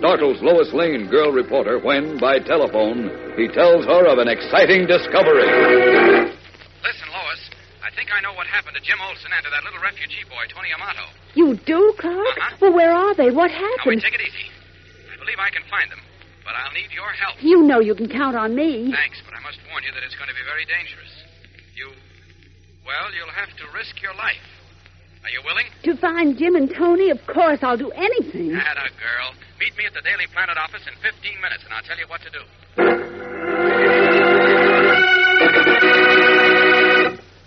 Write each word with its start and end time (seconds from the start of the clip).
startles 0.00 0.40
Lois 0.40 0.72
Lane, 0.72 1.12
girl 1.12 1.28
reporter, 1.28 1.76
when, 1.76 2.16
by 2.16 2.40
telephone, 2.40 3.12
he 3.36 3.52
tells 3.52 3.84
her 3.84 4.08
of 4.08 4.16
an 4.16 4.32
exciting 4.32 4.88
discovery. 4.88 5.44
Listen, 6.80 7.08
Lois. 7.12 7.42
I 7.84 7.92
think 7.92 8.08
I 8.08 8.24
know 8.24 8.32
what 8.32 8.48
happened 8.48 8.80
to 8.80 8.82
Jim 8.82 8.96
Olsen 8.96 9.28
and 9.28 9.44
to 9.44 9.52
that 9.52 9.60
little 9.60 9.76
refugee 9.84 10.24
boy, 10.24 10.48
Tony 10.48 10.72
Amato. 10.72 11.04
You 11.36 11.52
do, 11.68 11.92
Clark? 12.00 12.16
Uh-huh. 12.16 12.56
Well, 12.64 12.72
where 12.72 12.96
are 12.96 13.12
they? 13.12 13.28
What 13.28 13.52
happened? 13.52 14.00
Now, 14.00 14.00
wait, 14.00 14.00
happened? 14.00 14.08
take 14.08 14.16
it 14.16 14.24
easy. 14.24 14.48
I 15.12 15.20
believe 15.20 15.36
I 15.36 15.52
can 15.52 15.68
find 15.68 15.92
them, 15.92 16.00
but 16.48 16.56
I'll 16.56 16.72
need 16.72 16.88
your 16.96 17.12
help. 17.20 17.36
You 17.44 17.60
know 17.68 17.84
you 17.84 17.92
can 17.92 18.08
count 18.08 18.40
on 18.40 18.56
me. 18.56 18.88
Thanks, 18.88 19.20
but 19.28 19.36
I 19.36 19.44
must 19.44 19.60
warn 19.68 19.84
you 19.84 19.92
that 19.92 20.00
it's 20.00 20.16
going 20.16 20.32
to 20.32 20.38
be 20.38 20.44
very 20.48 20.64
dangerous. 20.64 21.12
You. 21.76 21.92
Well, 22.88 23.12
you'll 23.12 23.36
have 23.36 23.52
to 23.52 23.68
risk 23.76 24.00
your 24.00 24.16
life. 24.16 24.48
Are 25.22 25.30
you 25.30 25.42
willing? 25.44 25.66
To 25.84 25.96
find 26.00 26.38
Jim 26.38 26.56
and 26.56 26.72
Tony, 26.74 27.10
of 27.10 27.18
course, 27.26 27.58
I'll 27.62 27.76
do 27.76 27.90
anything. 27.90 28.52
Atta 28.54 28.90
girl. 28.96 29.34
Meet 29.60 29.76
me 29.76 29.84
at 29.86 29.92
the 29.92 30.00
Daily 30.00 30.26
Planet 30.32 30.56
office 30.56 30.82
in 30.86 30.94
15 31.02 31.40
minutes, 31.40 31.64
and 31.64 31.74
I'll 31.74 31.82
tell 31.82 31.98
you 31.98 32.06
what 32.08 32.22
to 32.22 32.30
do. 32.30 32.40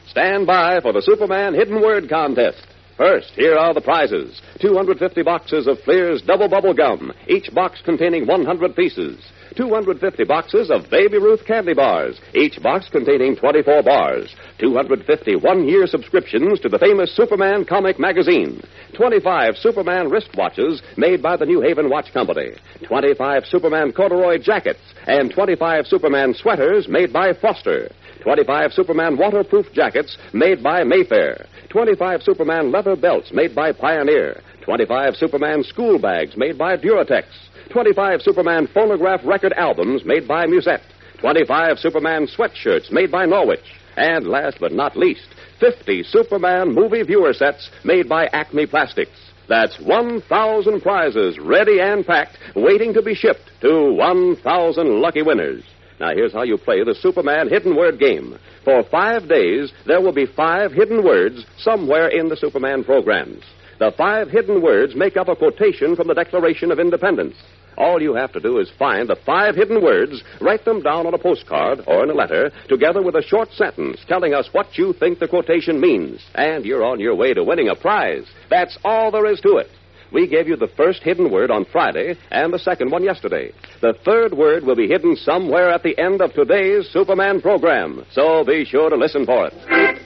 Stand 0.07 0.45
by 0.45 0.79
for 0.81 0.93
the 0.93 1.01
Superman 1.01 1.55
Hidden 1.55 1.81
Word 1.81 2.07
Contest. 2.07 2.67
First, 2.97 3.31
here 3.35 3.55
are 3.55 3.73
the 3.73 3.81
prizes 3.81 4.39
250 4.61 5.23
boxes 5.23 5.65
of 5.67 5.79
Fleer's 5.79 6.21
Double 6.21 6.47
Bubble 6.47 6.75
Gum, 6.75 7.11
each 7.27 7.51
box 7.51 7.81
containing 7.83 8.27
100 8.27 8.75
pieces. 8.75 9.17
250 9.53 10.23
boxes 10.25 10.69
of 10.71 10.89
Baby 10.89 11.17
Ruth 11.17 11.45
candy 11.45 11.73
bars, 11.73 12.19
each 12.33 12.61
box 12.61 12.89
containing 12.89 13.35
24 13.35 13.83
bars. 13.83 14.35
250 14.59 15.35
one 15.37 15.67
year 15.67 15.87
subscriptions 15.87 16.59
to 16.59 16.69
the 16.69 16.79
famous 16.79 17.15
Superman 17.15 17.65
comic 17.65 17.99
magazine. 17.99 18.61
25 18.95 19.55
Superman 19.57 20.09
wristwatches 20.09 20.81
made 20.97 21.21
by 21.21 21.37
the 21.37 21.45
New 21.45 21.61
Haven 21.61 21.89
Watch 21.89 22.13
Company. 22.13 22.51
25 22.83 23.45
Superman 23.45 23.91
corduroy 23.91 24.37
jackets. 24.37 24.81
And 25.07 25.31
25 25.31 25.87
Superman 25.87 26.33
sweaters 26.33 26.87
made 26.87 27.11
by 27.11 27.33
Foster. 27.33 27.89
25 28.21 28.71
Superman 28.71 29.17
waterproof 29.17 29.71
jackets 29.73 30.17
made 30.33 30.63
by 30.63 30.83
Mayfair. 30.83 31.45
25 31.69 32.23
Superman 32.23 32.71
leather 32.71 32.95
belts 32.95 33.31
made 33.33 33.53
by 33.53 33.71
Pioneer. 33.73 34.41
25 34.63 35.15
Superman 35.15 35.63
school 35.63 35.99
bags 35.99 36.37
made 36.37 36.57
by 36.57 36.77
Duratex. 36.77 37.25
25 37.69 38.21
Superman 38.21 38.67
phonograph 38.73 39.19
record 39.25 39.53
albums 39.53 40.05
made 40.05 40.27
by 40.27 40.45
Musette. 40.45 40.83
25 41.19 41.79
Superman 41.79 42.27
sweatshirts 42.27 42.91
made 42.91 43.11
by 43.11 43.25
Norwich. 43.25 43.65
And 43.97 44.25
last 44.25 44.57
but 44.59 44.71
not 44.71 44.95
least, 44.95 45.27
50 45.59 46.03
Superman 46.03 46.73
movie 46.73 47.03
viewer 47.03 47.33
sets 47.33 47.69
made 47.83 48.07
by 48.07 48.27
Acme 48.27 48.65
Plastics. 48.65 49.31
That's 49.49 49.77
1,000 49.81 50.81
prizes 50.81 51.37
ready 51.39 51.81
and 51.81 52.05
packed, 52.05 52.37
waiting 52.55 52.93
to 52.93 53.01
be 53.01 53.13
shipped 53.13 53.51
to 53.61 53.93
1,000 53.93 55.01
lucky 55.01 55.21
winners. 55.21 55.63
Now, 55.99 56.11
here's 56.15 56.33
how 56.33 56.43
you 56.43 56.57
play 56.57 56.83
the 56.83 56.95
Superman 56.95 57.49
Hidden 57.49 57.75
Word 57.75 57.99
game. 57.99 58.37
For 58.63 58.83
five 58.83 59.27
days, 59.27 59.73
there 59.85 60.01
will 60.01 60.13
be 60.13 60.25
five 60.25 60.71
hidden 60.71 61.03
words 61.03 61.45
somewhere 61.57 62.07
in 62.07 62.29
the 62.29 62.37
Superman 62.37 62.83
programs. 62.83 63.43
The 63.79 63.91
five 63.97 64.29
hidden 64.29 64.61
words 64.61 64.95
make 64.95 65.17
up 65.17 65.27
a 65.27 65.35
quotation 65.35 65.95
from 65.95 66.07
the 66.07 66.13
Declaration 66.13 66.71
of 66.71 66.79
Independence. 66.79 67.35
All 67.77 68.01
you 68.01 68.13
have 68.13 68.31
to 68.33 68.39
do 68.39 68.59
is 68.59 68.71
find 68.77 69.09
the 69.09 69.15
five 69.25 69.55
hidden 69.55 69.81
words, 69.81 70.23
write 70.39 70.63
them 70.63 70.81
down 70.81 71.07
on 71.07 71.13
a 71.13 71.17
postcard 71.17 71.81
or 71.87 72.03
in 72.03 72.09
a 72.09 72.13
letter, 72.13 72.51
together 72.67 73.01
with 73.01 73.15
a 73.15 73.23
short 73.23 73.51
sentence 73.51 73.99
telling 74.07 74.33
us 74.33 74.49
what 74.51 74.77
you 74.77 74.93
think 74.93 75.19
the 75.19 75.27
quotation 75.27 75.81
means. 75.81 76.23
And 76.35 76.65
you're 76.65 76.83
on 76.83 76.99
your 76.99 77.15
way 77.15 77.33
to 77.33 77.43
winning 77.43 77.69
a 77.69 77.75
prize. 77.75 78.25
That's 78.49 78.77
all 78.83 79.11
there 79.11 79.25
is 79.25 79.41
to 79.41 79.57
it. 79.57 79.69
We 80.11 80.27
gave 80.27 80.47
you 80.47 80.55
the 80.55 80.67
first 80.67 81.01
hidden 81.01 81.31
word 81.31 81.49
on 81.49 81.65
Friday 81.65 82.15
and 82.29 82.53
the 82.53 82.59
second 82.59 82.91
one 82.91 83.03
yesterday. 83.03 83.51
The 83.81 83.95
third 84.05 84.35
word 84.35 84.63
will 84.63 84.75
be 84.75 84.87
hidden 84.87 85.15
somewhere 85.15 85.71
at 85.71 85.81
the 85.81 85.97
end 85.97 86.21
of 86.21 86.33
today's 86.33 86.87
Superman 86.91 87.41
program. 87.41 88.05
So 88.11 88.43
be 88.45 88.63
sure 88.63 88.91
to 88.91 88.95
listen 88.95 89.25
for 89.25 89.47
it. 89.47 90.02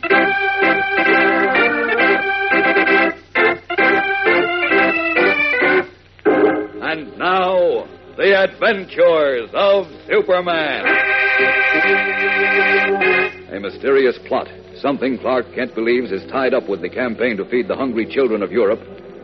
The 8.28 8.44
adventures 8.44 9.50
of 9.54 9.88
Superman. 10.06 10.84
A 13.56 13.60
mysterious 13.62 14.20
plot, 14.28 14.50
something 14.82 15.18
Clark 15.18 15.46
Kent 15.56 15.74
believes 15.76 16.12
is 16.12 16.30
tied 16.30 16.54
up 16.54 16.68
with 16.68 16.82
the 16.82 16.90
campaign 16.90 17.38
to 17.38 17.46
feed 17.46 17.70
the 17.70 17.76
hungry 17.76 18.06
children 18.06 18.44
of 18.44 18.52
Europe, 18.52 18.82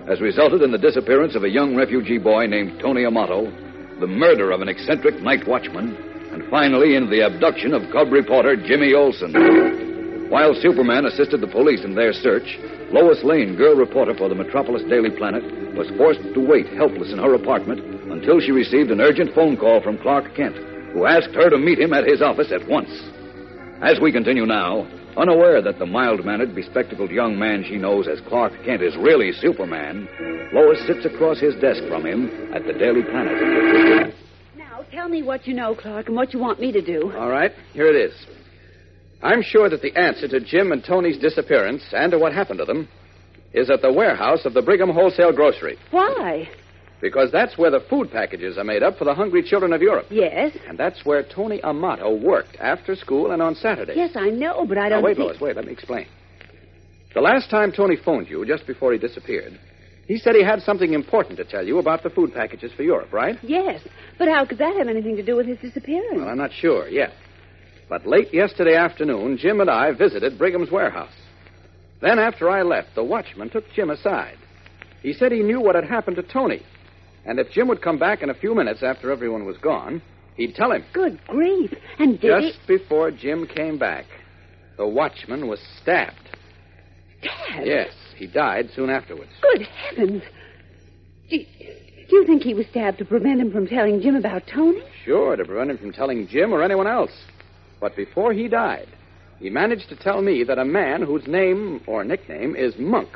has 0.08 0.22
resulted 0.22 0.62
in 0.62 0.72
the 0.72 0.78
disappearance 0.78 1.36
of 1.36 1.44
a 1.44 1.50
young 1.50 1.76
refugee 1.76 2.18
boy 2.18 2.46
named 2.46 2.80
Tony 2.80 3.04
Amato, 3.04 3.52
the 4.00 4.08
murder 4.08 4.52
of 4.52 4.62
an 4.62 4.70
eccentric 4.70 5.20
night 5.20 5.46
watchman, 5.46 5.98
and 6.32 6.50
finally 6.50 6.96
in 6.96 7.10
the 7.10 7.26
abduction 7.28 7.74
of 7.74 7.92
cub 7.92 8.10
reporter 8.10 8.56
Jimmy 8.56 8.94
Olsen. 8.94 10.30
While 10.30 10.56
Superman 10.56 11.08
assisted 11.08 11.42
the 11.42 11.52
police 11.52 11.84
in 11.84 11.94
their 11.94 12.14
search, 12.14 12.58
Lois 12.94 13.22
Lane, 13.26 13.58
girl 13.58 13.76
reporter 13.76 14.16
for 14.16 14.30
the 14.30 14.36
Metropolis 14.36 14.84
Daily 14.88 15.12
Planet, 15.12 15.44
was 15.76 15.92
forced 15.98 16.24
to 16.24 16.40
wait 16.40 16.68
helpless 16.78 17.12
in 17.12 17.20
her 17.20 17.34
apartment 17.34 17.93
until 18.24 18.40
she 18.40 18.52
received 18.52 18.90
an 18.90 19.02
urgent 19.02 19.36
phone 19.36 19.58
call 19.58 19.82
from 19.82 19.98
Clark 19.98 20.34
Kent, 20.34 20.56
who 20.94 21.06
asked 21.06 21.36
her 21.36 21.50
to 21.50 21.58
meet 21.58 21.78
him 21.78 21.92
at 21.92 22.08
his 22.08 22.22
office 22.22 22.54
at 22.54 22.66
once. 22.70 22.90
As 23.82 24.00
we 24.00 24.14
continue 24.14 24.46
now, 24.46 24.88
unaware 25.18 25.62
that 25.62 25.78
the 25.78 25.86
mild 25.86 26.24
mannered, 26.24 26.56
bespectacled 26.56 27.12
young 27.12 27.38
man 27.38 27.66
she 27.68 27.76
knows 27.76 28.08
as 28.08 28.22
Clark 28.30 28.54
Kent 28.64 28.82
is 28.82 28.96
really 28.96 29.34
Superman, 29.34 30.08
Lois 30.54 30.80
sits 30.88 31.04
across 31.04 31.42
his 31.42 31.54
desk 31.56 31.84
from 31.90 32.06
him 32.06 32.54
at 32.56 32.66
the 32.66 32.72
Daily 32.72 33.04
Planet. 33.04 34.16
Now, 34.56 34.86
tell 34.90 35.10
me 35.10 35.22
what 35.22 35.46
you 35.46 35.54
know, 35.54 35.76
Clark, 35.76 36.08
and 36.08 36.16
what 36.16 36.34
you 36.34 36.40
want 36.40 36.62
me 36.62 36.72
to 36.72 36.82
do. 36.82 37.12
All 37.18 37.30
right, 37.30 37.52
here 37.74 37.88
it 37.88 37.98
is. 37.98 38.26
I'm 39.22 39.42
sure 39.42 39.70
that 39.70 39.82
the 39.82 39.98
answer 39.98 40.30
to 40.30 40.40
Jim 40.40 40.72
and 40.72 40.82
Tony's 40.82 41.20
disappearance 41.20 41.84
and 41.92 42.14
to 42.14 42.18
what 42.18 42.32
happened 42.34 42.60
to 42.60 42.66
them 42.66 42.88
is 43.54 43.70
at 43.70 43.82
the 43.82 43.92
warehouse 43.92 44.46
of 44.46 44.54
the 44.54 44.62
Brigham 44.62 44.92
Wholesale 44.92 45.34
Grocery, 45.34 45.78
Why? 45.92 46.48
Because 47.04 47.34
that's 47.34 47.58
where 47.58 47.70
the 47.70 47.82
food 47.90 48.10
packages 48.10 48.58
are 48.58 48.64
made 48.64 48.82
up 48.82 48.98
for 48.98 49.04
the 49.04 49.14
hungry 49.14 49.44
children 49.44 49.74
of 49.74 49.82
Europe. 49.82 50.06
Yes. 50.10 50.56
And 50.66 50.78
that's 50.78 51.04
where 51.04 51.22
Tony 51.22 51.62
Amato 51.62 52.16
worked 52.16 52.56
after 52.62 52.96
school 52.96 53.32
and 53.32 53.42
on 53.42 53.56
Saturdays. 53.56 53.98
Yes, 53.98 54.12
I 54.16 54.30
know, 54.30 54.66
but 54.66 54.78
I 54.78 54.88
don't 54.88 55.04
wait, 55.04 55.18
think... 55.18 55.28
Lois, 55.28 55.42
wait. 55.42 55.58
Let 55.58 55.66
me 55.66 55.74
explain. 55.74 56.08
The 57.14 57.20
last 57.20 57.50
time 57.50 57.74
Tony 57.74 57.98
phoned 57.98 58.30
you, 58.30 58.46
just 58.46 58.66
before 58.66 58.94
he 58.94 58.98
disappeared, 58.98 59.60
he 60.08 60.18
said 60.18 60.34
he 60.34 60.46
had 60.46 60.62
something 60.62 60.94
important 60.94 61.36
to 61.40 61.44
tell 61.44 61.68
you 61.68 61.78
about 61.78 62.04
the 62.04 62.10
food 62.10 62.34
packages 62.34 62.72
for 62.72 62.84
Europe, 62.84 63.12
right? 63.12 63.38
Yes, 63.44 63.82
but 64.18 64.30
how 64.30 64.46
could 64.46 64.60
that 64.60 64.78
have 64.78 64.88
anything 64.88 65.18
to 65.18 65.24
do 65.24 65.36
with 65.36 65.46
his 65.46 65.60
disappearance? 65.60 66.16
Well, 66.16 66.30
I'm 66.30 66.38
not 66.38 66.54
sure 66.54 66.88
yet. 66.88 67.12
But 67.90 68.08
late 68.08 68.34
yesterday 68.34 68.76
afternoon, 68.76 69.38
Jim 69.38 69.60
and 69.60 69.70
I 69.70 69.92
visited 69.92 70.38
Brigham's 70.38 70.72
warehouse. 70.72 71.14
Then, 72.02 72.18
after 72.18 72.50
I 72.50 72.62
left, 72.62 72.96
the 72.96 73.04
watchman 73.04 73.50
took 73.50 73.66
Jim 73.76 73.90
aside. 73.90 74.38
He 75.02 75.12
said 75.12 75.34
he 75.34 75.44
knew 75.44 75.60
what 75.60 75.76
had 75.76 75.84
happened 75.84 76.16
to 76.16 76.24
Tony. 76.24 76.64
And 77.26 77.40
if 77.40 77.52
Jim 77.52 77.68
would 77.68 77.82
come 77.82 77.98
back 77.98 78.22
in 78.22 78.30
a 78.30 78.34
few 78.34 78.54
minutes 78.54 78.84
after 78.84 79.12
everyone 79.12 79.46
was 79.46 79.58
gone, 79.58 80.02
he'd 80.36 80.56
tell 80.56 80.72
him. 80.72 80.84
Good 80.94 81.20
grief. 81.28 81.74
And 82.00 82.20
did 82.20 82.42
Just 82.42 82.68
before 82.68 83.12
Jim 83.12 83.48
came 83.48 83.78
back, 83.78 84.06
the 84.78 84.88
watchman 84.88 85.48
was 85.48 85.60
stabbed. 85.82 86.18
Dad. 87.22 87.66
Yes. 87.66 87.94
He 88.18 88.28
died 88.28 88.70
soon 88.76 88.90
afterwards. 88.90 89.32
Good 89.42 89.62
heavens. 89.62 90.24
Do, 91.30 91.38
do 91.38 92.16
you 92.16 92.26
think 92.26 92.44
he 92.44 92.54
was 92.54 92.68
stabbed 92.68 92.98
to 93.00 93.06
prevent 93.06 93.40
him 93.40 93.52
from 93.52 93.68
telling 93.68 94.02
Jim 94.02 94.16
about 94.16 94.44
Tony? 94.46 94.84
Sure, 95.06 95.36
to 95.36 95.46
prevent 95.46 95.72
him 95.72 95.78
from 95.78 95.94
telling 95.94 96.28
Jim 96.28 96.54
or 96.54 96.62
anyone 96.62 96.88
else. 96.88 97.12
But 97.80 97.96
before 97.96 98.34
he 98.34 98.48
died, 98.48 98.88
he 99.40 99.50
managed 99.50 99.90
to 99.90 99.96
tell 99.96 100.22
me 100.22 100.44
that 100.44 100.60
a 100.60 100.66
man 100.66 101.02
whose 101.02 101.26
name 101.28 101.82
or 101.88 102.04
nickname 102.04 102.56
is 102.56 102.74
Monk 102.78 103.10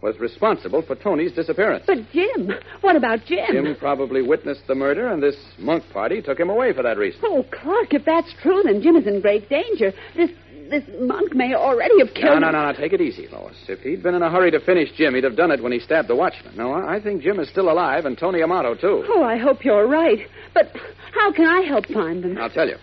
was 0.00 0.18
responsible 0.20 0.82
for 0.82 0.94
Tony's 0.94 1.32
disappearance. 1.32 1.84
But 1.86 1.98
Jim, 2.12 2.50
what 2.82 2.94
about 2.96 3.24
Jim? 3.26 3.46
Jim 3.50 3.76
probably 3.78 4.22
witnessed 4.22 4.66
the 4.68 4.74
murder, 4.74 5.08
and 5.08 5.22
this 5.22 5.36
Monk 5.58 5.84
party 5.92 6.22
took 6.22 6.38
him 6.38 6.50
away 6.50 6.72
for 6.72 6.82
that 6.82 6.98
reason. 6.98 7.20
Oh, 7.24 7.44
Clark, 7.52 7.94
if 7.94 8.04
that's 8.04 8.32
true, 8.42 8.62
then 8.64 8.80
Jim 8.80 8.96
is 8.96 9.06
in 9.06 9.20
great 9.20 9.48
danger. 9.48 9.92
This 10.16 10.30
this 10.70 10.84
monk 11.00 11.34
may 11.34 11.54
already 11.54 11.98
have 12.00 12.08
No, 12.08 12.12
killed. 12.20 12.40
no, 12.42 12.50
no, 12.50 12.66
no. 12.66 12.72
Take 12.74 12.92
it 12.92 13.00
easy, 13.00 13.26
Lois. 13.28 13.56
If 13.68 13.80
he'd 13.80 14.02
been 14.02 14.14
in 14.14 14.20
a 14.22 14.30
hurry 14.30 14.50
to 14.50 14.60
finish 14.60 14.92
Jim, 14.92 15.14
he'd 15.14 15.24
have 15.24 15.34
done 15.34 15.50
it 15.50 15.62
when 15.62 15.72
he 15.72 15.80
stabbed 15.80 16.08
the 16.08 16.14
watchman. 16.14 16.54
No, 16.58 16.72
I 16.74 16.96
I 16.96 17.00
think 17.00 17.22
Jim 17.22 17.40
is 17.40 17.48
still 17.48 17.70
alive, 17.70 18.04
and 18.04 18.18
Tony 18.18 18.42
Amato, 18.42 18.74
too. 18.74 19.02
Oh, 19.08 19.22
I 19.24 19.38
hope 19.38 19.64
you're 19.64 19.86
right. 19.88 20.26
But 20.52 20.66
how 21.14 21.32
can 21.32 21.46
I 21.46 21.62
help 21.62 21.86
find 21.86 22.22
them? 22.22 22.36
I'll 22.36 22.50
tell 22.50 22.68
you. 22.68 22.76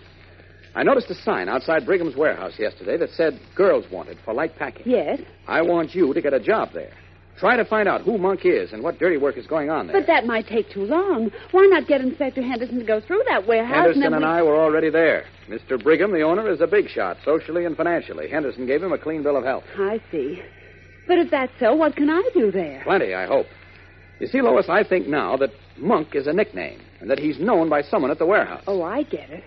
I 0.74 0.82
noticed 0.82 1.08
a 1.10 1.14
sign 1.14 1.48
outside 1.48 1.86
Brigham's 1.86 2.16
warehouse 2.16 2.54
yesterday 2.58 2.96
that 2.96 3.10
said 3.10 3.38
girls 3.54 3.84
wanted 3.92 4.18
for 4.24 4.34
light 4.34 4.56
packing. 4.56 4.82
Yes, 4.90 5.20
I 5.46 5.62
want 5.62 5.94
you 5.94 6.12
to 6.12 6.20
get 6.20 6.34
a 6.34 6.40
job 6.40 6.70
there. 6.74 6.90
Try 7.38 7.56
to 7.56 7.64
find 7.66 7.86
out 7.86 8.00
who 8.00 8.16
Monk 8.16 8.46
is 8.46 8.72
and 8.72 8.82
what 8.82 8.98
dirty 8.98 9.18
work 9.18 9.36
is 9.36 9.46
going 9.46 9.68
on 9.68 9.86
there. 9.86 9.96
but 10.00 10.06
that 10.06 10.24
might 10.26 10.46
take 10.46 10.70
too 10.70 10.84
long. 10.84 11.30
Why 11.50 11.66
not 11.66 11.86
get 11.86 12.00
Inspector 12.00 12.40
Henderson 12.40 12.78
to 12.78 12.84
go 12.84 12.98
through 13.00 13.22
that 13.28 13.46
warehouse? 13.46 13.74
Henderson 13.76 14.14
and 14.14 14.24
we- 14.24 14.30
I 14.30 14.42
were 14.42 14.56
already 14.56 14.88
there. 14.88 15.24
Mr. 15.48 15.80
Brigham, 15.82 16.12
the 16.12 16.22
owner, 16.22 16.48
is 16.50 16.60
a 16.62 16.66
big 16.66 16.88
shot, 16.88 17.18
socially 17.24 17.66
and 17.66 17.76
financially. 17.76 18.28
Henderson 18.28 18.66
gave 18.66 18.82
him 18.82 18.92
a 18.92 18.98
clean 18.98 19.22
bill 19.22 19.36
of 19.36 19.44
health. 19.44 19.64
I 19.78 20.00
see. 20.10 20.42
But 21.06 21.18
if 21.18 21.30
that's 21.30 21.52
so, 21.60 21.74
what 21.74 21.94
can 21.94 22.08
I 22.10 22.22
do 22.34 22.50
there? 22.50 22.80
Plenty, 22.84 23.14
I 23.14 23.26
hope. 23.26 23.46
You 24.18 24.26
see, 24.28 24.40
Lois, 24.40 24.68
I 24.70 24.82
think 24.82 25.06
now 25.06 25.36
that 25.36 25.50
Monk 25.76 26.14
is 26.14 26.26
a 26.26 26.32
nickname 26.32 26.80
and 27.00 27.10
that 27.10 27.18
he's 27.18 27.38
known 27.38 27.68
by 27.68 27.82
someone 27.82 28.10
at 28.10 28.18
the 28.18 28.24
warehouse. 28.26 28.62
Oh, 28.66 28.82
I 28.82 29.02
get 29.02 29.28
it. 29.28 29.44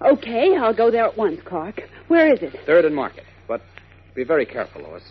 Okay, 0.00 0.56
I'll 0.56 0.72
go 0.74 0.90
there 0.90 1.04
at 1.04 1.16
once, 1.18 1.40
Clark. 1.42 1.82
Where 2.08 2.32
is 2.32 2.42
it? 2.42 2.58
Third 2.64 2.84
and 2.84 2.94
Market. 2.94 3.24
But 3.48 3.60
be 4.14 4.24
very 4.24 4.46
careful, 4.46 4.82
Lois. 4.82 5.02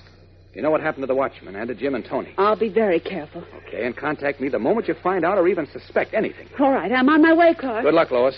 You 0.53 0.62
know 0.62 0.69
what 0.69 0.81
happened 0.81 1.03
to 1.03 1.07
the 1.07 1.15
watchman 1.15 1.56
and 1.56 1.69
to 1.69 1.75
Jim 1.75 1.95
and 1.95 2.03
Tony. 2.03 2.33
I'll 2.38 2.57
be 2.59 2.68
very 2.68 3.00
careful. 3.00 3.44
Okay, 3.68 3.86
and 3.86 3.95
contact 3.95 4.42
me 4.42 4.50
the 4.50 4.59
moment 4.59 4.88
you 4.88 4.95
find 5.01 5.24
out 5.24 5.38
or 5.38 5.48
even 5.48 5.65
suspect 5.71 6.13
anything. 6.13 6.50
All 6.59 6.71
right, 6.71 6.92
I'm 6.92 7.07
on 7.07 7.21
my 7.21 7.33
way, 7.33 7.53
Clark. 7.57 7.83
Good 7.83 7.94
luck, 7.94 8.12
Lois. 8.12 8.36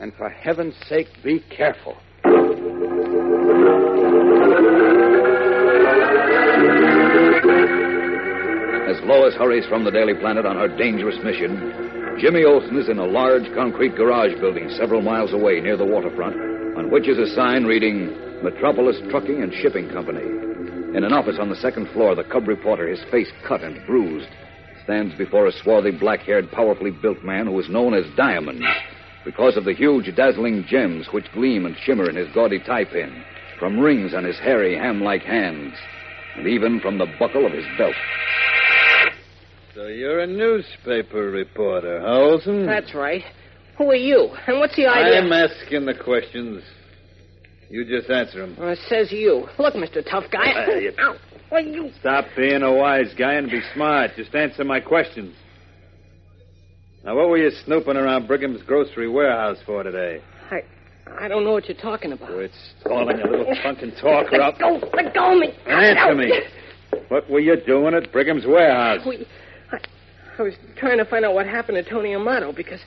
And 0.00 0.12
for 0.14 0.28
heaven's 0.28 0.74
sake, 0.88 1.06
be 1.22 1.38
careful. 1.56 1.96
As 8.90 8.98
Lois 9.04 9.34
hurries 9.36 9.66
from 9.66 9.84
the 9.84 9.92
Daily 9.92 10.14
Planet 10.14 10.44
on 10.44 10.56
her 10.56 10.68
dangerous 10.76 11.16
mission, 11.22 12.18
Jimmy 12.18 12.44
Olsen 12.44 12.76
is 12.76 12.88
in 12.88 12.98
a 12.98 13.06
large 13.06 13.46
concrete 13.54 13.94
garage 13.94 14.34
building 14.40 14.68
several 14.70 15.00
miles 15.00 15.32
away 15.32 15.60
near 15.60 15.76
the 15.76 15.86
waterfront, 15.86 16.34
on 16.76 16.90
which 16.90 17.08
is 17.08 17.18
a 17.18 17.32
sign 17.36 17.64
reading 17.64 18.10
Metropolis 18.42 18.96
Trucking 19.10 19.42
and 19.42 19.54
Shipping 19.62 19.88
Company. 19.90 20.51
In 20.94 21.04
an 21.04 21.12
office 21.12 21.38
on 21.40 21.48
the 21.48 21.56
second 21.56 21.88
floor, 21.92 22.14
the 22.14 22.24
cub 22.24 22.46
reporter, 22.46 22.86
his 22.86 23.02
face 23.10 23.30
cut 23.48 23.62
and 23.62 23.84
bruised, 23.86 24.28
stands 24.84 25.14
before 25.14 25.46
a 25.46 25.52
swarthy, 25.52 25.90
black 25.90 26.20
haired, 26.20 26.50
powerfully 26.50 26.90
built 26.90 27.24
man 27.24 27.46
who 27.46 27.58
is 27.58 27.70
known 27.70 27.94
as 27.94 28.04
Diamond 28.14 28.62
because 29.24 29.56
of 29.56 29.64
the 29.64 29.72
huge, 29.72 30.14
dazzling 30.14 30.64
gems 30.68 31.06
which 31.12 31.32
gleam 31.32 31.64
and 31.64 31.76
shimmer 31.82 32.10
in 32.10 32.16
his 32.16 32.28
gaudy 32.34 32.58
tie 32.58 32.84
pin, 32.84 33.24
from 33.58 33.78
rings 33.78 34.12
on 34.12 34.24
his 34.24 34.38
hairy, 34.38 34.76
ham 34.76 35.00
like 35.00 35.22
hands, 35.22 35.72
and 36.36 36.46
even 36.46 36.80
from 36.80 36.98
the 36.98 37.06
buckle 37.18 37.46
of 37.46 37.52
his 37.52 37.64
belt. 37.78 37.94
So 39.74 39.86
you're 39.86 40.20
a 40.20 40.26
newspaper 40.26 41.30
reporter, 41.30 42.00
huh, 42.00 42.20
Olsen? 42.20 42.60
Hmm? 42.60 42.66
That's 42.66 42.94
right. 42.94 43.22
Who 43.78 43.90
are 43.90 43.94
you? 43.94 44.28
And 44.46 44.58
what's 44.58 44.76
the 44.76 44.86
idea? 44.86 45.22
I'm 45.22 45.32
asking 45.32 45.86
the 45.86 45.94
questions. 45.94 46.62
You 47.72 47.86
just 47.86 48.10
answer 48.10 48.44
him. 48.44 48.54
Well, 48.58 48.68
it 48.68 48.78
says 48.86 49.10
you. 49.10 49.48
Look, 49.58 49.72
Mr. 49.72 50.04
Tough 50.04 50.24
Guy. 50.30 50.52
Uh, 50.52 50.74
you- 50.74 50.92
Ow. 51.00 51.16
Well, 51.50 51.64
you... 51.64 51.90
Stop 52.00 52.26
being 52.36 52.60
a 52.62 52.70
wise 52.70 53.14
guy 53.16 53.32
and 53.34 53.50
be 53.50 53.62
smart. 53.72 54.10
Just 54.14 54.34
answer 54.34 54.62
my 54.62 54.78
questions. 54.78 55.34
Now, 57.02 57.16
what 57.16 57.30
were 57.30 57.38
you 57.38 57.50
snooping 57.64 57.96
around 57.96 58.26
Brigham's 58.28 58.62
grocery 58.64 59.08
warehouse 59.08 59.56
for 59.64 59.82
today? 59.82 60.22
I... 60.50 60.60
I 61.18 61.28
don't 61.28 61.44
know 61.44 61.52
what 61.52 61.66
you're 61.66 61.78
talking 61.78 62.12
about. 62.12 62.28
Quit 62.28 62.50
stalling 62.80 63.20
a 63.20 63.26
little 63.26 63.54
funkin' 63.64 63.98
talk 63.98 64.30
or 64.30 64.38
Let 64.38 64.40
I'll... 64.62 64.78
go. 64.80 64.86
Let 64.94 65.14
go 65.14 65.32
of 65.32 65.38
me. 65.38 65.48
Answer 65.66 66.14
me. 66.14 66.30
What 67.08 67.28
were 67.30 67.40
you 67.40 67.56
doing 67.66 67.94
at 67.94 68.12
Brigham's 68.12 68.44
warehouse? 68.46 69.00
We... 69.06 69.26
I... 69.72 69.78
I 70.38 70.42
was 70.42 70.54
trying 70.76 70.98
to 70.98 71.06
find 71.06 71.24
out 71.24 71.32
what 71.32 71.46
happened 71.46 71.82
to 71.82 71.88
Tony 71.90 72.14
Amato 72.14 72.52
because... 72.52 72.80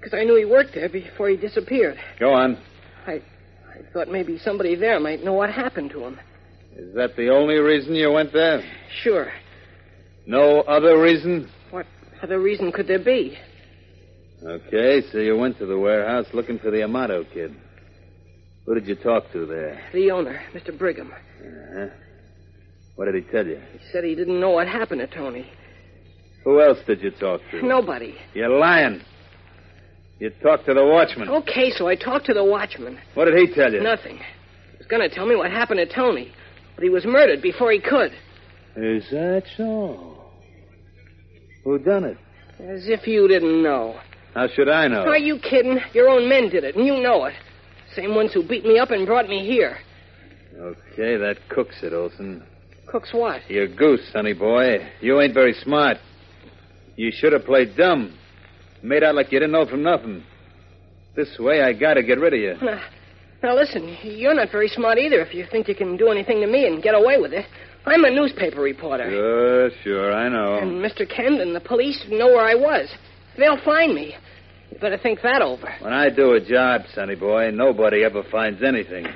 Because 0.00 0.12
I 0.12 0.24
knew 0.24 0.34
he 0.36 0.44
worked 0.44 0.74
there 0.74 0.88
before 0.88 1.28
he 1.28 1.36
disappeared. 1.36 1.98
Go 2.18 2.32
on. 2.32 2.58
I... 3.06 3.22
I 3.78 3.92
thought 3.92 4.08
maybe 4.08 4.38
somebody 4.38 4.74
there 4.74 4.98
might 5.00 5.22
know 5.24 5.32
what 5.34 5.50
happened 5.50 5.90
to 5.90 6.04
him. 6.04 6.20
Is 6.76 6.94
that 6.94 7.16
the 7.16 7.30
only 7.30 7.56
reason 7.56 7.94
you 7.94 8.10
went 8.12 8.32
there? 8.32 8.62
Sure. 9.02 9.30
No 10.26 10.60
other 10.62 11.00
reason? 11.00 11.50
What 11.70 11.86
other 12.22 12.40
reason 12.40 12.72
could 12.72 12.86
there 12.86 13.02
be? 13.02 13.36
Okay, 14.44 15.02
so 15.10 15.18
you 15.18 15.36
went 15.36 15.58
to 15.58 15.66
the 15.66 15.78
warehouse 15.78 16.26
looking 16.32 16.58
for 16.58 16.70
the 16.70 16.82
Amato 16.82 17.24
kid. 17.24 17.56
Who 18.66 18.74
did 18.74 18.86
you 18.86 18.94
talk 18.94 19.32
to 19.32 19.46
there? 19.46 19.80
The 19.92 20.10
owner, 20.10 20.40
Mr. 20.54 20.76
Brigham. 20.76 21.10
Uh-huh. 21.12 21.86
What 22.96 23.06
did 23.06 23.14
he 23.14 23.30
tell 23.30 23.46
you? 23.46 23.60
He 23.72 23.78
said 23.92 24.04
he 24.04 24.14
didn't 24.14 24.38
know 24.40 24.50
what 24.50 24.68
happened 24.68 25.00
to 25.00 25.06
Tony. 25.06 25.50
Who 26.44 26.60
else 26.60 26.78
did 26.86 27.02
you 27.02 27.10
talk 27.12 27.40
to? 27.50 27.64
Nobody. 27.64 28.16
You're 28.34 28.48
lying. 28.48 29.00
You 30.18 30.30
talked 30.42 30.66
to 30.66 30.74
the 30.74 30.84
watchman. 30.84 31.28
Okay, 31.28 31.70
so 31.70 31.86
I 31.86 31.94
talked 31.94 32.26
to 32.26 32.34
the 32.34 32.44
watchman. 32.44 32.98
What 33.14 33.26
did 33.26 33.38
he 33.38 33.54
tell 33.54 33.72
you? 33.72 33.80
Nothing. 33.80 34.16
He 34.16 34.78
was 34.78 34.86
going 34.88 35.08
to 35.08 35.14
tell 35.14 35.26
me 35.26 35.36
what 35.36 35.50
happened 35.50 35.78
to 35.78 35.86
Tony, 35.86 36.32
but 36.74 36.82
he 36.82 36.90
was 36.90 37.04
murdered 37.04 37.40
before 37.40 37.70
he 37.70 37.80
could. 37.80 38.12
Is 38.76 39.04
that 39.10 39.44
so? 39.56 40.16
Who 41.64 41.78
done 41.78 42.04
it? 42.04 42.18
As 42.58 42.88
if 42.88 43.06
you 43.06 43.28
didn't 43.28 43.62
know. 43.62 44.00
How 44.34 44.48
should 44.48 44.68
I 44.68 44.88
know? 44.88 45.02
Are 45.02 45.18
you 45.18 45.38
kidding? 45.38 45.78
Your 45.94 46.08
own 46.08 46.28
men 46.28 46.48
did 46.48 46.64
it, 46.64 46.74
and 46.76 46.86
you 46.86 47.00
know 47.00 47.24
it. 47.26 47.34
Same 47.94 48.14
ones 48.14 48.32
who 48.32 48.46
beat 48.46 48.64
me 48.64 48.78
up 48.78 48.90
and 48.90 49.06
brought 49.06 49.28
me 49.28 49.46
here. 49.46 49.78
Okay, 50.56 51.16
that 51.16 51.36
cooks 51.48 51.76
it, 51.82 51.92
Olsen. 51.92 52.42
Cooks 52.86 53.12
what? 53.12 53.48
You're 53.48 53.68
goose, 53.68 54.00
sonny 54.12 54.32
boy. 54.32 54.78
You 55.00 55.20
ain't 55.20 55.34
very 55.34 55.52
smart. 55.52 55.98
You 56.96 57.12
should 57.12 57.32
have 57.32 57.44
played 57.44 57.76
dumb. 57.76 58.18
Made 58.82 59.02
out 59.02 59.14
like 59.14 59.32
you 59.32 59.40
didn't 59.40 59.52
know 59.52 59.66
from 59.66 59.82
nothing. 59.82 60.24
This 61.16 61.36
way, 61.38 61.62
I 61.62 61.72
gotta 61.72 62.02
get 62.02 62.18
rid 62.18 62.34
of 62.34 62.40
you. 62.40 62.54
Now, 62.64 62.80
now 63.42 63.54
listen, 63.56 63.96
you're 64.02 64.34
not 64.34 64.50
very 64.52 64.68
smart 64.68 64.98
either 64.98 65.20
if 65.20 65.34
you 65.34 65.46
think 65.50 65.68
you 65.68 65.74
can 65.74 65.96
do 65.96 66.08
anything 66.08 66.40
to 66.40 66.46
me 66.46 66.66
and 66.66 66.82
get 66.82 66.94
away 66.94 67.18
with 67.18 67.32
it. 67.32 67.46
I'm 67.86 68.04
a 68.04 68.10
newspaper 68.10 68.60
reporter. 68.60 69.08
Sure, 69.10 69.70
sure, 69.82 70.12
I 70.14 70.28
know. 70.28 70.58
And 70.58 70.84
Mr. 70.84 71.08
Kent 71.08 71.40
and 71.40 71.54
the 71.54 71.60
police 71.60 72.04
know 72.08 72.26
where 72.26 72.44
I 72.44 72.54
was. 72.54 72.88
They'll 73.36 73.62
find 73.64 73.94
me. 73.94 74.14
You 74.70 74.78
better 74.78 74.98
think 74.98 75.22
that 75.22 75.40
over. 75.40 75.72
When 75.80 75.92
I 75.92 76.10
do 76.10 76.34
a 76.34 76.40
job, 76.40 76.82
sonny 76.94 77.14
boy, 77.14 77.50
nobody 77.50 78.04
ever 78.04 78.22
finds 78.30 78.62
anything. 78.62 79.06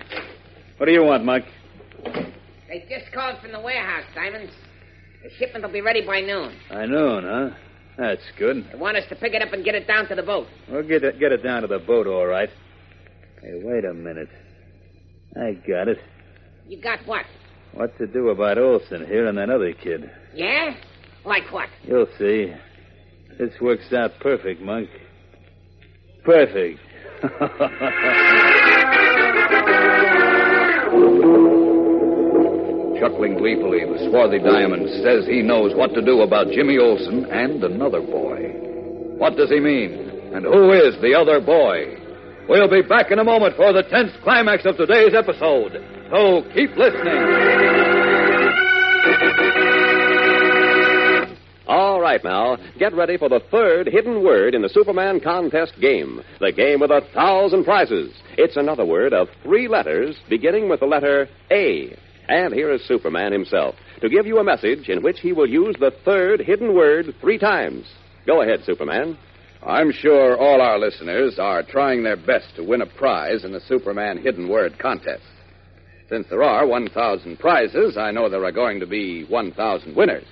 What 0.79 0.87
do 0.87 0.93
you 0.93 1.05
want, 1.05 1.25
Mike? 1.25 1.45
They 2.69 2.87
just 2.89 3.13
called 3.13 3.39
from 3.41 3.53
the 3.53 3.61
warehouse, 3.61 4.05
Diamonds. 4.15 4.53
The 5.23 5.31
shipment 5.39 5.65
will 5.65 5.73
be 5.73 5.83
ready 5.83 6.05
by 6.05 6.21
noon. 6.21 6.57
By 6.71 6.87
noon, 6.87 7.25
huh? 7.25 7.51
That's 7.97 8.23
good. 8.39 8.65
They 8.73 8.79
want 8.79 8.97
us 8.97 9.05
to 9.11 9.17
pick 9.17 9.35
it 9.35 9.43
up 9.43 9.53
and 9.53 9.65
get 9.65 9.75
it 9.75 9.87
down 9.87 10.09
to 10.09 10.15
the 10.15 10.23
boat. 10.23 10.47
We'll 10.71 10.87
get 10.87 11.05
it, 11.05 11.19
get 11.19 11.33
it 11.33 11.43
down 11.43 11.63
to 11.63 11.69
the 11.69 11.79
boat, 11.79 12.07
all 12.07 12.27
right. 12.27 12.49
Hey, 13.41 13.61
wait 13.63 13.85
a 13.85 13.93
minute. 13.93 14.29
I 15.37 15.53
got 15.67 15.89
it. 15.89 15.99
You 16.67 16.81
got 16.81 17.01
what? 17.07 17.25
What 17.75 17.97
to 17.99 18.07
do 18.07 18.29
about 18.31 18.59
Olsen 18.59 19.07
here 19.07 19.27
and 19.27 19.37
that 19.39 19.51
other 19.51 19.73
kid? 19.73 20.11
Yeah? 20.35 20.75
Like 21.25 21.51
what? 21.53 21.69
You'll 21.83 22.09
see. 22.19 22.55
This 23.39 23.53
works 23.61 23.93
out 23.93 24.13
perfect, 24.21 24.61
Monk. 24.61 24.89
Perfect. 26.25 26.79
Chuckling 33.03 33.37
gleefully, 33.37 33.81
the 33.81 34.09
swarthy 34.09 34.39
Diamond 34.39 34.89
says 35.03 35.27
he 35.27 35.43
knows 35.43 35.75
what 35.75 35.93
to 35.95 36.01
do 36.01 36.21
about 36.21 36.47
Jimmy 36.55 36.79
Olsen 36.79 37.25
and 37.33 37.65
another 37.65 38.01
boy. 38.01 38.55
What 39.19 39.35
does 39.37 39.51
he 39.51 39.59
mean? 39.59 40.31
And 40.33 40.45
who 40.45 40.71
is 40.71 40.95
the 41.03 41.13
other 41.13 41.41
boy? 41.41 41.99
We'll 42.49 42.71
be 42.71 42.83
back 42.83 43.11
in 43.11 43.19
a 43.19 43.25
moment 43.25 43.57
for 43.57 43.73
the 43.73 43.83
tense 43.83 44.13
climax 44.23 44.65
of 44.67 44.77
today's 44.77 45.15
episode. 45.19 45.83
So 46.13 46.43
keep 46.55 46.77
listening. 46.77 47.19
All 51.67 52.01
right, 52.01 52.23
now, 52.23 52.57
get 52.79 52.95
ready 52.95 53.17
for 53.19 53.29
the 53.29 53.41
third 53.51 53.89
hidden 53.89 54.23
word 54.23 54.55
in 54.55 54.63
the 54.63 54.69
Superman 54.69 55.19
contest 55.19 55.73
game. 55.81 56.23
The 56.39 56.53
game 56.53 56.79
with 56.79 56.93
a 56.93 57.01
thousand 57.13 57.65
prizes. 57.65 58.15
It's 58.39 58.57
another 58.57 58.85
word 58.85 59.13
of 59.13 59.27
three 59.43 59.67
letters 59.67 60.17
beginning 60.29 60.69
with 60.69 60.79
the 60.79 60.87
letter 60.87 61.29
A. 61.51 61.99
And 62.33 62.55
here 62.55 62.73
is 62.73 62.83
Superman 62.89 63.31
himself 63.31 63.75
to 64.01 64.09
give 64.09 64.27
you 64.27 64.39
a 64.39 64.45
message 64.45 64.89
in 64.89 65.03
which 65.03 65.21
he 65.21 65.35
will 65.35 65.47
use 65.47 65.77
the 65.79 65.93
third 66.03 66.41
hidden 66.41 66.75
word 66.75 67.15
three 67.21 67.37
times. 67.37 67.85
Go 68.27 68.41
ahead, 68.41 68.61
Superman. 68.65 69.19
I'm 69.63 69.93
sure 69.93 70.39
all 70.39 70.63
our 70.63 70.79
listeners 70.79 71.39
are 71.39 71.63
trying 71.63 72.03
their 72.03 72.17
best 72.17 72.47
to 72.57 72.65
win 72.65 72.81
a 72.81 72.87
prize 72.87 73.45
in 73.45 73.53
the 73.53 73.61
Superman 73.61 74.17
Hidden 74.17 74.49
Word 74.49 74.79
contest. 74.79 75.23
Since 76.09 76.27
there 76.31 76.43
are 76.43 76.67
1,000 76.67 77.39
prizes, 77.39 77.99
I 77.99 78.13
know 78.13 78.31
there 78.31 78.47
are 78.47 78.51
going 78.51 78.81
to 78.81 78.87
be 78.87 79.25
1,000 79.25 79.95
winners. 79.95 80.25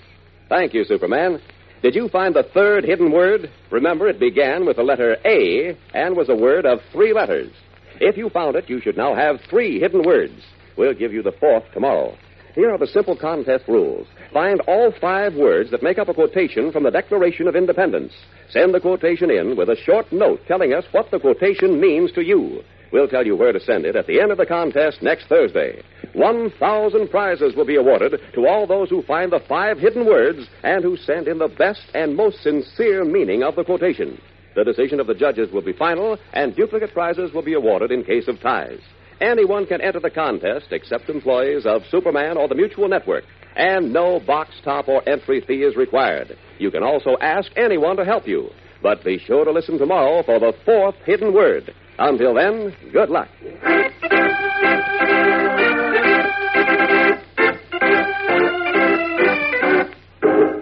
Thank 0.49 0.73
you, 0.73 0.85
Superman. 0.85 1.38
Did 1.83 1.95
you 1.95 2.09
find 2.09 2.35
the 2.35 2.49
third 2.54 2.85
hidden 2.85 3.12
word? 3.12 3.50
Remember, 3.71 4.09
it 4.09 4.19
began 4.19 4.64
with 4.64 4.76
the 4.76 4.83
letter 4.83 5.19
A 5.26 5.76
and 5.92 6.16
was 6.16 6.30
a 6.30 6.35
word 6.35 6.64
of 6.64 6.78
three 6.92 7.12
letters. 7.12 7.52
If 8.00 8.16
you 8.16 8.30
found 8.30 8.57
it, 8.57 8.71
you 8.71 8.80
should 8.80 8.97
now 8.97 9.14
have 9.14 9.37
three 9.50 9.78
hidden 9.78 10.02
words. 10.02 10.42
We'll 10.81 10.95
give 10.95 11.13
you 11.13 11.23
the 11.23 11.37
fourth 11.39 11.65
tomorrow. 11.75 12.17
Here 12.55 12.71
are 12.71 12.79
the 12.79 12.87
simple 12.87 13.15
contest 13.15 13.69
rules. 13.69 14.07
Find 14.33 14.63
all 14.63 14.95
five 14.99 15.35
words 15.35 15.71
that 15.73 15.83
make 15.83 15.99
up 15.99 16.09
a 16.09 16.15
quotation 16.15 16.73
from 16.73 16.85
the 16.85 16.91
Declaration 16.91 17.47
of 17.47 17.55
Independence. 17.55 18.15
Send 18.49 18.73
the 18.73 18.81
quotation 18.81 19.31
in 19.31 19.59
with 19.59 19.69
a 19.69 19.77
short 19.77 20.11
note 20.11 20.41
telling 20.49 20.73
us 20.73 20.87
what 20.93 21.11
the 21.11 21.21
quotation 21.21 21.79
means 21.79 22.13
to 22.13 22.23
you. 22.23 22.63
We'll 22.95 23.09
tell 23.09 23.27
you 23.27 23.37
where 23.37 23.53
to 23.53 23.61
send 23.61 23.85
it 23.85 23.95
at 23.95 24.07
the 24.07 24.23
end 24.23 24.33
of 24.33 24.39
the 24.39 24.47
contest 24.47 25.03
next 25.03 25.27
Thursday. 25.27 25.83
1,000 26.15 27.09
prizes 27.11 27.55
will 27.55 27.67
be 27.67 27.77
awarded 27.77 28.19
to 28.33 28.47
all 28.47 28.67
those 28.67 28.89
who 28.89 29.03
find 29.03 29.31
the 29.31 29.45
five 29.47 29.79
hidden 29.79 30.07
words 30.07 30.49
and 30.63 30.83
who 30.83 30.97
send 30.97 31.29
in 31.29 31.37
the 31.37 31.55
best 31.59 31.83
and 31.93 32.17
most 32.17 32.43
sincere 32.43 33.05
meaning 33.05 33.43
of 33.43 33.55
the 33.55 33.65
quotation. 33.65 34.19
The 34.57 34.65
decision 34.65 34.99
of 34.99 35.07
the 35.07 35.15
judges 35.15 35.53
will 35.53 35.61
be 35.61 35.75
final, 35.75 36.17
and 36.33 36.57
duplicate 36.57 36.95
prizes 36.95 37.35
will 37.35 37.45
be 37.45 37.53
awarded 37.53 37.93
in 37.93 38.03
case 38.03 38.29
of 38.29 38.41
ties. 38.41 38.81
Anyone 39.21 39.67
can 39.67 39.83
enter 39.83 40.00
the 40.00 40.11
contest 40.11 40.69
except 40.71 41.11
employees 41.11 41.67
of 41.67 41.83
Superman 41.91 42.39
or 42.39 42.49
the 42.49 42.55
Mutual 42.55 42.89
Network, 42.89 43.25
and 43.55 43.93
no 43.93 44.19
box 44.19 44.50
top 44.65 44.89
or 44.89 45.07
entry 45.07 45.43
fee 45.47 45.62
is 45.62 45.77
required. 45.77 46.39
You 46.59 46.71
can 46.71 46.83
also 46.83 47.19
ask 47.21 47.50
anyone 47.55 47.97
to 47.97 48.05
help 48.05 48.27
you. 48.27 48.49
But 48.83 49.05
be 49.05 49.19
sure 49.19 49.45
to 49.45 49.50
listen 49.50 49.77
tomorrow 49.77 50.23
for 50.23 50.39
the 50.41 50.55
fourth 50.65 50.95
hidden 51.05 51.35
word. 51.35 51.75
Until 51.99 52.33
then, 52.33 52.75
good 52.95 53.11
luck. 53.11 53.29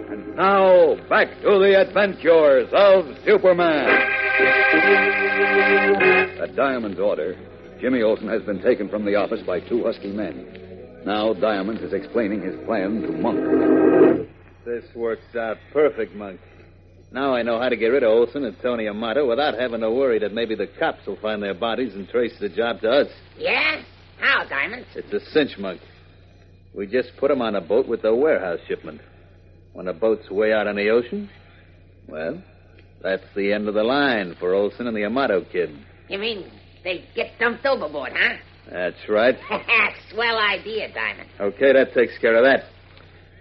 And 0.09 0.35
now, 0.35 0.95
back 1.07 1.29
to 1.43 1.59
the 1.59 1.79
adventures 1.79 2.67
of 2.73 3.05
Superman. 3.23 3.87
At 6.41 6.57
Diamond's 6.57 6.99
order, 6.99 7.37
Jimmy 7.81 8.01
Olsen 8.01 8.27
has 8.27 8.41
been 8.43 8.61
taken 8.61 8.89
from 8.89 9.05
the 9.05 9.15
office 9.15 9.41
by 9.45 9.61
two 9.61 9.83
husky 9.83 10.11
men. 10.11 11.01
Now 11.05 11.33
Diamond 11.33 11.79
is 11.79 11.93
explaining 11.93 12.41
his 12.41 12.55
plan 12.65 13.01
to 13.03 13.11
Monk. 13.11 14.27
This 14.65 14.83
works 14.95 15.35
out 15.37 15.57
perfect, 15.71 16.13
Monk. 16.13 16.39
Now 17.11 17.33
I 17.33 17.41
know 17.41 17.59
how 17.59 17.69
to 17.69 17.77
get 17.77 17.87
rid 17.87 18.03
of 18.03 18.09
Olsen 18.09 18.43
and 18.43 18.55
Tony 18.61 18.87
Amato 18.87 19.27
without 19.27 19.57
having 19.57 19.79
to 19.81 19.89
worry 19.91 20.19
that 20.19 20.33
maybe 20.33 20.55
the 20.55 20.67
cops 20.77 21.07
will 21.07 21.17
find 21.21 21.41
their 21.41 21.53
bodies 21.53 21.93
and 21.95 22.07
trace 22.09 22.33
the 22.39 22.49
job 22.49 22.81
to 22.81 22.89
us. 22.89 23.07
Yeah? 23.37 23.81
How, 24.19 24.43
Diamond? 24.47 24.85
It's 24.95 25.11
a 25.13 25.19
cinch, 25.31 25.57
Monk. 25.57 25.79
We 26.75 26.85
just 26.85 27.15
put 27.17 27.31
'em 27.31 27.41
on 27.41 27.55
a 27.55 27.61
boat 27.61 27.87
with 27.87 28.01
the 28.01 28.13
warehouse 28.13 28.59
shipment. 28.67 29.01
When 29.73 29.85
the 29.85 29.93
boat's 29.93 30.29
way 30.29 30.51
out 30.51 30.67
on 30.67 30.75
the 30.75 30.89
ocean, 30.89 31.29
well, 32.07 32.43
that's 33.01 33.23
the 33.35 33.53
end 33.53 33.67
of 33.69 33.73
the 33.73 33.83
line 33.83 34.35
for 34.35 34.53
Olsen 34.53 34.85
and 34.85 34.95
the 34.95 35.05
Amato 35.05 35.41
kid. 35.41 35.75
You 36.09 36.19
mean 36.19 36.51
they 36.83 37.05
get 37.15 37.31
dumped 37.39 37.65
overboard, 37.65 38.13
huh? 38.15 38.37
That's 38.71 38.97
right. 39.09 39.35
Swell 40.11 40.37
idea, 40.37 40.93
Diamond. 40.93 41.29
Okay, 41.39 41.73
that 41.73 41.93
takes 41.93 42.17
care 42.19 42.35
of 42.35 42.43
that. 42.43 42.69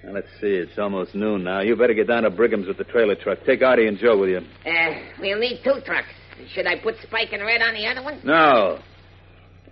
Now, 0.05 0.13
let's 0.13 0.29
see. 0.41 0.47
It's 0.47 0.79
almost 0.79 1.15
noon 1.15 1.45
now. 1.45 1.61
You 1.61 1.77
better 1.77 1.95
get 1.95 2.07
down 2.07 2.23
to 2.23 2.31
Brigham's 2.31 2.67
with 2.67 2.79
the 2.79 2.85
trailer 2.85 3.15
truck. 3.15 3.39
Take 3.45 3.63
Artie 3.63 3.87
and 3.87 3.99
Joe 3.99 4.19
with 4.19 4.31
you. 4.31 4.39
Uh, 4.39 4.95
we'll 5.21 5.39
need 5.39 5.61
two 5.63 5.81
trucks. 5.85 6.09
Should 6.55 6.67
I 6.67 6.79
put 6.79 6.95
Spike 7.03 7.33
and 7.33 7.43
Red 7.43 7.63
on 7.63 7.75
the 7.75 7.87
other 7.87 8.03
one? 8.03 8.21
No. 8.25 8.79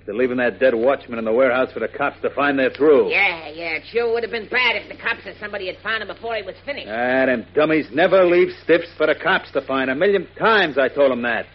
They're 0.04 0.14
leaving 0.14 0.36
that 0.36 0.60
dead 0.60 0.74
watchman 0.74 1.18
in 1.18 1.24
the 1.24 1.32
warehouse 1.32 1.72
for 1.72 1.80
the 1.80 1.88
cops 1.88 2.20
to 2.22 2.30
find 2.30 2.56
they're 2.58 2.70
through. 2.70 3.10
Yeah, 3.10 3.48
yeah. 3.48 3.76
It 3.76 3.82
sure 3.90 4.12
would 4.12 4.22
have 4.22 4.30
been 4.30 4.48
bad 4.48 4.76
if 4.76 4.88
the 4.88 4.96
cops 4.96 5.26
or 5.26 5.34
somebody 5.40 5.66
had 5.66 5.82
found 5.82 6.02
him 6.02 6.08
before 6.08 6.36
he 6.36 6.42
was 6.42 6.54
finished. 6.64 6.86
Ah, 6.88 7.26
them 7.26 7.44
dummies 7.54 7.86
never 7.92 8.24
leave 8.24 8.48
stiffs 8.62 8.86
for 8.96 9.06
the 9.06 9.16
cops 9.20 9.50
to 9.52 9.62
find. 9.62 9.90
A 9.90 9.96
million 9.96 10.28
times 10.38 10.78
I 10.78 10.88
told 10.88 11.10
them 11.10 11.22
that. 11.22 11.46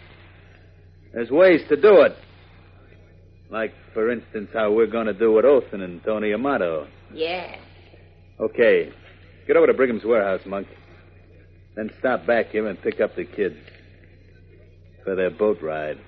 There's 1.12 1.30
ways 1.30 1.60
to 1.68 1.76
do 1.76 2.02
it. 2.02 2.16
Like, 3.50 3.74
for 3.92 4.10
instance, 4.10 4.48
how 4.54 4.72
we're 4.72 4.86
going 4.86 5.06
to 5.06 5.12
do 5.12 5.32
with 5.32 5.44
Olsen 5.44 5.82
and 5.82 6.02
Tony 6.02 6.32
Amato. 6.32 6.86
Yeah. 7.12 7.56
Okay. 8.40 8.90
Get 9.46 9.56
over 9.56 9.66
to 9.66 9.74
Brigham's 9.74 10.04
warehouse, 10.04 10.40
Monk. 10.46 10.66
Then 11.76 11.90
stop 11.98 12.26
back 12.26 12.46
here 12.46 12.66
and 12.66 12.80
pick 12.80 13.00
up 13.00 13.14
the 13.14 13.24
kids. 13.24 13.56
For 15.04 15.14
their 15.14 15.30
boat 15.30 15.60
ride. 15.60 15.98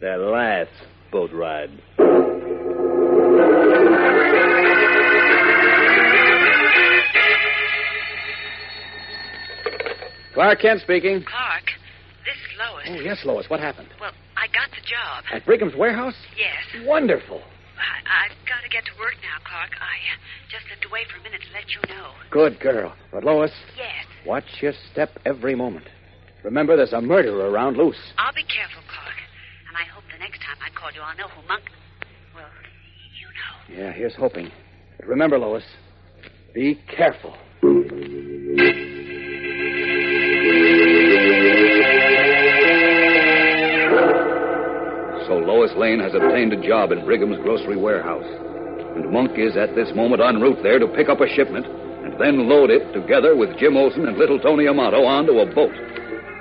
Their 0.00 0.18
last 0.18 0.70
boat 1.10 1.32
ride. 1.32 1.70
Clark 10.34 10.60
Kent 10.60 10.80
speaking. 10.80 11.22
Clark, 11.22 11.64
this 12.24 12.34
is 12.34 12.58
Lois. 12.58 12.81
Oh, 12.92 13.00
yes, 13.00 13.18
Lois. 13.24 13.48
What 13.48 13.60
happened? 13.60 13.88
Well, 14.00 14.12
I 14.36 14.46
got 14.48 14.70
the 14.70 14.82
job. 14.84 15.24
At 15.32 15.44
Brigham's 15.46 15.74
warehouse? 15.76 16.14
Yes. 16.36 16.84
Wonderful. 16.86 17.40
I, 17.40 18.26
I've 18.28 18.36
got 18.46 18.60
to 18.62 18.68
get 18.68 18.84
to 18.84 18.92
work 18.98 19.14
now, 19.22 19.40
Clark. 19.48 19.70
I 19.80 19.96
uh, 20.12 20.16
just 20.50 20.66
slipped 20.68 20.84
away 20.84 21.00
for 21.10 21.18
a 21.18 21.22
minute 21.22 21.40
to 21.42 21.52
let 21.52 21.66
you 21.72 21.80
know. 21.94 22.10
Good 22.30 22.60
girl. 22.60 22.94
But, 23.10 23.24
Lois, 23.24 23.50
Yes. 23.76 24.04
watch 24.26 24.44
your 24.60 24.72
step 24.92 25.10
every 25.24 25.54
moment. 25.54 25.86
Remember, 26.44 26.76
there's 26.76 26.92
a 26.92 27.00
murderer 27.00 27.50
around 27.50 27.76
loose. 27.76 27.96
I'll 28.18 28.34
be 28.34 28.44
careful, 28.44 28.82
Clark. 28.92 29.16
And 29.68 29.76
I 29.76 29.84
hope 29.94 30.04
the 30.12 30.18
next 30.18 30.38
time 30.40 30.56
I 30.60 30.70
call 30.78 30.90
you, 30.92 31.00
I'll 31.00 31.16
know 31.16 31.28
who 31.28 31.46
Monk. 31.48 31.62
Well, 32.34 32.44
you 33.18 33.28
know. 33.78 33.82
Yeah, 33.84 33.92
here's 33.92 34.14
hoping. 34.14 34.50
But 34.98 35.06
remember, 35.08 35.38
Lois, 35.38 35.64
be 36.54 36.78
careful. 36.94 37.36
Lois 45.72 45.80
Lane 45.80 46.00
has 46.00 46.12
obtained 46.14 46.52
a 46.52 46.60
job 46.60 46.92
in 46.92 47.04
Brigham's 47.04 47.38
grocery 47.42 47.76
warehouse. 47.76 48.26
And 48.96 49.10
Monk 49.10 49.38
is 49.38 49.56
at 49.56 49.74
this 49.74 49.88
moment 49.94 50.20
en 50.20 50.40
route 50.40 50.62
there 50.62 50.78
to 50.78 50.86
pick 50.88 51.08
up 51.08 51.20
a 51.20 51.28
shipment 51.28 51.64
and 51.66 52.20
then 52.20 52.48
load 52.48 52.68
it 52.68 52.92
together 52.92 53.36
with 53.36 53.56
Jim 53.58 53.76
Olsen 53.76 54.06
and 54.06 54.18
little 54.18 54.38
Tony 54.38 54.68
Amato 54.68 55.04
onto 55.04 55.40
a 55.40 55.46
boat. 55.46 55.72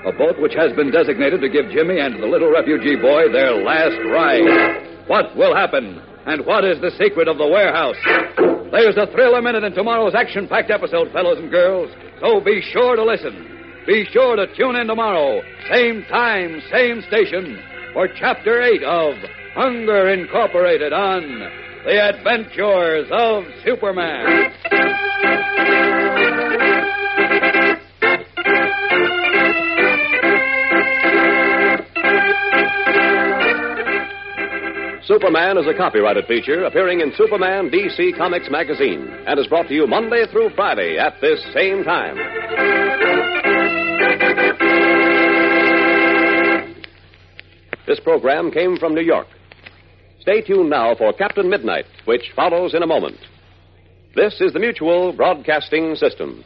A 0.04 0.12
boat 0.12 0.36
which 0.42 0.54
has 0.56 0.74
been 0.74 0.92
designated 0.92 1.40
to 1.42 1.50
give 1.50 1.72
Jimmy 1.72 2.00
and 2.00 2.22
the 2.22 2.28
little 2.28 2.52
refugee 2.52 3.00
boy 3.00 3.32
their 3.32 3.56
last 3.64 3.96
ride. 4.12 5.08
What 5.08 5.36
will 5.38 5.56
happen? 5.56 6.02
And 6.26 6.46
what 6.46 6.66
is 6.66 6.82
the 6.82 6.92
secret 7.00 7.28
of 7.28 7.38
the 7.38 7.48
warehouse? 7.48 8.00
There's 8.72 8.98
a 8.98 9.08
thrill 9.14 9.36
a 9.36 9.42
minute 9.42 9.64
in 9.64 9.74
tomorrow's 9.74 10.16
action 10.16 10.48
packed 10.48 10.72
episode, 10.72 11.12
fellows 11.14 11.38
and 11.38 11.52
girls. 11.52 11.90
So 12.20 12.42
be 12.42 12.62
sure 12.74 12.96
to 12.96 13.04
listen. 13.04 13.48
Be 13.88 14.06
sure 14.12 14.36
to 14.36 14.46
tune 14.56 14.76
in 14.76 14.88
tomorrow, 14.88 15.42
same 15.72 16.06
time, 16.10 16.62
same 16.72 17.02
station, 17.08 17.58
for 17.94 18.08
Chapter 18.08 18.62
8 18.62 18.84
of 18.84 19.16
Hunger 19.54 20.10
Incorporated 20.10 20.94
on 20.94 21.22
The 21.86 22.02
Adventures 22.02 23.08
of 23.12 23.44
Superman. 23.66 24.52
Superman 35.04 35.58
is 35.58 35.68
a 35.68 35.74
copyrighted 35.76 36.26
feature 36.28 36.64
appearing 36.64 37.02
in 37.02 37.12
Superman 37.18 37.70
DC 37.70 38.18
Comics 38.18 38.50
magazine 38.50 39.06
and 39.28 39.38
is 39.38 39.48
brought 39.48 39.68
to 39.68 39.74
you 39.74 39.86
Monday 39.86 40.26
through 40.32 40.52
Friday 40.56 40.98
at 40.98 41.20
this 41.20 41.44
same 41.54 41.84
time. 41.84 43.21
This 47.88 48.00
program 48.00 48.52
came 48.52 48.78
from 48.78 48.94
New 48.94 49.02
York. 49.02 49.28
Stay 50.20 50.42
tuned 50.42 50.70
now 50.70 50.94
for 50.96 51.12
Captain 51.14 51.50
Midnight, 51.50 51.86
which 52.06 52.32
follows 52.36 52.76
in 52.76 52.84
a 52.84 52.88
moment. 52.88 53.18
This 54.16 54.40
is 54.40 54.54
the 54.54 54.60
Mutual 54.60 55.14
Broadcasting 55.14 55.96
System. 55.96 56.44